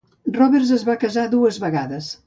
[0.37, 2.15] Roberts es va casar dues vegades.